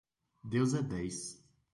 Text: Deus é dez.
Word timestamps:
Deus 0.43 0.73
é 0.73 0.81
dez. 0.81 1.39